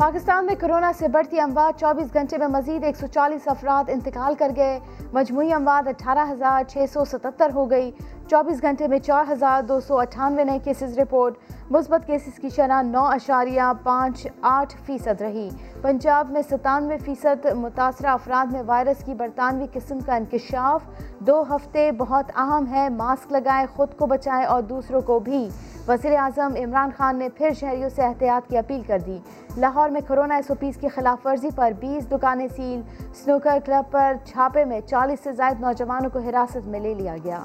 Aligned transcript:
پاکستان 0.00 0.46
میں 0.46 0.54
کرونا 0.54 0.92
سے 0.98 1.08
بڑھتی 1.08 1.40
اموات 1.40 1.80
چوبیس 1.80 2.14
گھنٹے 2.14 2.38
میں 2.38 2.46
مزید 2.46 2.84
ایک 2.84 2.96
سو 2.96 3.06
چالیس 3.06 3.48
افراد 3.48 3.84
انتقال 3.88 4.34
کر 4.34 4.50
گئے۔ 4.56 4.80
مجموعی 5.12 5.52
اموات 5.52 5.88
اٹھارہ 5.88 6.30
ہزار 6.30 6.62
چھ 6.68 6.84
سو 6.92 7.04
ستتر 7.04 7.50
ہو 7.54 7.70
گئی۔ 7.70 7.90
چوبیس 8.30 8.62
گھنٹے 8.62 8.88
میں 8.88 8.98
چار 8.98 9.24
ہزار 9.32 9.62
دو 9.62 9.80
سو 9.80 9.98
اٹھانوے 9.98 10.44
نئے 10.44 10.58
کیسز 10.58 10.98
رپورٹ۔ 10.98 11.36
مثبت 11.70 12.06
کیسز 12.06 12.38
کی 12.38 12.48
شرح 12.48 12.82
نو 12.82 13.04
اشاریہ 13.04 13.62
پانچ 13.82 14.26
آٹھ 14.40 14.74
فیصد 14.86 15.20
رہی۔ 15.20 15.48
پنجاب 15.82 16.30
میں 16.30 16.42
ستانوے 16.50 16.98
فیصد 16.98 17.46
متاثرہ 17.46 18.06
افراد 18.06 18.52
میں 18.52 18.62
وائرس 18.66 19.04
کی 19.04 19.14
برطانوی 19.14 19.66
قسم 19.72 19.98
کا 20.06 20.14
انکشاف۔ 20.14 20.80
دو 21.18 21.42
ہفتے 21.42 21.92
بہت 21.92 22.32
اہم 22.36 22.64
ہے، 22.70 22.88
ماسک 22.88 23.32
لگائیں، 23.32 23.66
خود 23.76 23.94
کو 23.98 24.06
بچائیں 24.06 24.44
اور 24.44 24.62
دوسروں 24.62 25.00
کو 25.00 25.18
بھی۔ 25.18 25.48
وزیر 25.90 26.12
اعظم 26.18 26.52
عمران 26.56 26.90
خان 26.96 27.16
نے 27.18 27.28
پھر 27.28 27.50
شہریوں 27.60 27.88
سے 27.88 28.02
احتیاط 28.02 28.50
کی 28.50 28.58
اپیل 28.58 28.82
کر 28.86 28.98
دی۔ 29.06 29.18
لاہور 29.56 29.88
میں 29.88 30.00
کرونا 30.06 30.34
ایس 30.34 30.50
او 30.50 30.54
پیز 30.60 30.76
کی 30.76 30.88
خلاف 30.88 31.26
ورزی 31.26 31.48
پر 31.54 31.72
بیس 31.80 32.10
دکانیں 32.10 32.46
سیل۔ 32.56 32.82
سنوکر 33.14 33.58
کلب 33.66 33.90
پر 33.90 34.12
چھاپے 34.24 34.64
میں 34.64 34.80
چالیس 34.80 35.20
سے 35.24 35.32
زائد 35.32 35.60
نوجوانوں 35.60 36.10
کو 36.10 36.18
حراست 36.18 36.68
میں 36.68 36.80
لے 36.80 36.94
لیا 36.94 37.16
گیا۔ 37.24 37.44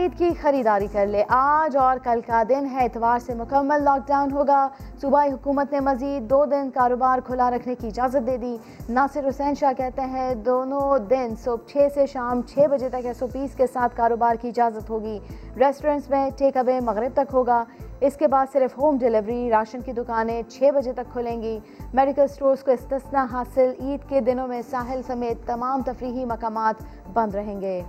عید 0.00 0.18
کی 0.18 0.30
خریداری 0.42 0.86
کر 0.92 1.06
لے۔ 1.06 1.24
آج 1.28 1.76
اور 1.76 1.96
کل 2.04 2.20
کا 2.26 2.42
دن 2.48 2.66
ہے، 2.72 2.84
اتوار 2.84 3.18
سے 3.18 3.34
مکمل 3.34 3.82
لاک 3.82 4.08
ڈاؤن 4.08 4.32
ہوگا۔ 4.32 4.68
صوبائی 5.00 5.32
حکومت 5.32 5.72
نے 5.72 5.80
مزید 5.80 6.30
دو 6.30 6.44
دن 6.44 6.70
کاروبار 6.70 7.18
کھلا 7.18 7.50
رکھنے 7.50 7.74
کی 7.74 7.86
اجازت 7.86 8.26
دے 8.26 8.36
دی۔ 8.36 8.56
ناصر 8.88 9.28
حسین 9.28 9.54
شاہ 9.54 9.72
کہتے 9.76 10.02
ہیں، 10.02 10.34
دونوں 10.34 10.98
دن 10.98 11.34
صبح 11.44 11.68
چھ 11.68 11.88
سے 11.94 12.06
شام 12.06 12.42
چھ 12.42 12.58
بجے 12.70 12.88
تک 12.88 13.06
ایس 13.06 13.22
او 13.22 13.28
پیس 13.32 13.54
کے 13.54 13.66
ساتھ 13.66 13.96
کاروبار 13.96 14.34
کی 14.34 14.48
اجازت 14.48 14.90
ہوگی۔ 14.90 15.18
ریسٹورنٹس 15.56 16.10
میں 16.10 16.30
ٹیک 16.36 16.56
اوے 16.56 16.80
مغرب 16.80 17.12
تک 17.12 17.34
ہوگا۔ 17.34 17.64
اس 18.00 18.16
کے 18.16 18.28
بعد 18.28 18.46
صرف 18.52 18.78
ہوم 18.78 18.98
ڈیلیوری، 18.98 19.50
راشن 19.50 19.80
کی 19.80 19.92
دکانیں 19.92 20.42
چھ 20.48 20.70
بجے 20.74 20.92
تک 20.92 21.12
کھلیں 21.12 21.42
گی۔ 21.42 21.60
میڈیکل 21.94 22.26
سٹورز 22.26 22.64
کو 22.64 22.70
استثنا 22.70 23.26
حاصل۔ 23.32 23.72
عید 23.80 24.08
کے 24.08 24.20
دنوں 24.20 24.48
میں 24.48 24.62
ساحل 24.70 25.00
سمیت 25.06 25.46
تمام 25.46 25.82
تفریحی 25.82 26.24
مقامات 26.24 26.82
بند 27.12 27.34
رہیں 27.34 27.60
گے۔ 27.60 27.82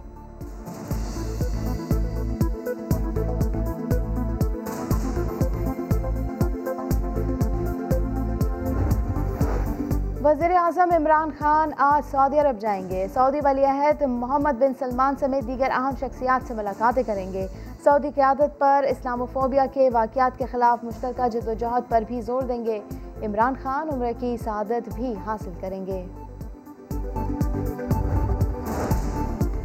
وزیر 10.23 10.51
اعظم 10.51 10.89
عمران 10.91 11.31
خان 11.39 11.71
آج 11.77 12.11
سعودی 12.11 12.39
عرب 12.39 12.59
جائیں 12.59 12.89
گے۔ 12.89 13.07
سعودی 13.13 13.39
ولی 13.43 13.65
عہد 13.65 14.01
محمد 14.01 14.59
بن 14.59 14.73
سلمان 14.79 15.15
سمیت 15.19 15.47
دیگر 15.47 15.69
اہم 15.71 15.91
شخصیات 15.99 16.47
سے 16.47 16.53
ملاقاتیں 16.53 17.03
کریں 17.03 17.33
گے۔ 17.33 17.47
سعودی 17.83 18.11
قیادت 18.15 18.59
پر 18.59 18.85
اسلام 18.89 19.21
و 19.21 19.25
فوبیا 19.25 19.65
کے 19.73 19.89
واقعات 19.89 20.37
کے 20.37 20.45
خلاف 20.45 20.83
مشترکہ 20.83 21.27
جدوجہد 21.27 21.89
پر 21.89 22.03
بھی 22.07 22.21
زور 22.21 22.41
دیں 22.41 22.65
گے۔ 22.65 22.79
عمران 23.23 23.53
خان 23.63 23.89
عمرہ 23.93 24.11
کی 24.19 24.37
سعادت 24.37 24.95
بھی 24.95 25.15
حاصل 25.25 25.51
کریں 25.61 25.85
گے۔ 25.85 26.05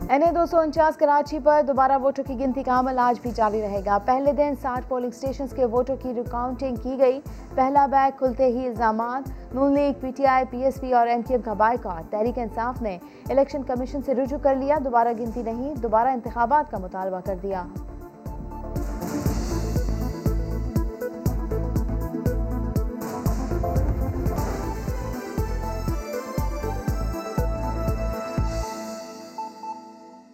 این 0.09 0.23
اے 0.23 0.31
دو 0.33 0.47
سو 0.47 0.59
انچاس 0.59 0.97
کراچی 0.97 1.39
پر 1.45 1.63
دوبارہ 1.69 1.99
ووٹوں 2.03 2.25
کی 2.25 2.35
گنتی 2.41 2.63
کا 2.63 2.79
عمل 2.79 2.99
آج 2.99 3.21
بھی 3.23 3.31
جاری 3.35 3.63
رہے 3.63 3.81
گا۔ 3.87 3.99
پہلے 4.05 4.33
دن 4.33 4.55
ساٹھ 4.63 4.89
پولنگ 4.89 5.11
سٹیشنز 5.11 5.53
کے 5.53 5.65
ووٹوں 5.65 5.97
کی 5.97 6.13
ریکاؤنٹنگ 6.15 6.77
کی 6.83 6.99
گئی۔ 6.99 7.21
پہلا 7.55 7.87
بیگ 7.87 8.19
کھلتے 8.19 8.47
ہی 8.47 8.67
الزامات۔ 8.67 9.55
Noon 9.55 9.73
league, 9.73 9.93
P 10.01 10.11
T 10.17 10.27
I, 10.27 10.45
P 10.51 10.63
S 10.65 10.81
P 10.81 10.93
اور 10.93 11.07
ایم 11.07 11.23
کیو 11.23 11.37
ایم 11.37 11.43
کا 11.43 11.53
بائیکاٹ۔ 11.53 12.13
تحریک 12.13 12.39
انصاف 12.39 12.83
نے 12.83 12.99
الیکشن 13.29 13.63
کمیشن 13.63 14.03
سے 14.07 14.15
رجوع 14.15 14.39
کر 14.39 14.55
لیا۔ 14.55 14.79
دوبارہ 14.85 15.09
گنتی 15.19 15.43
نہیں، 15.43 15.75
دوبارہ 15.75 16.09
انتخابات 16.09 16.71
کا 16.71 16.79
مطالبہ 16.79 17.21
کر 17.25 17.35
دیا۔ 17.43 17.65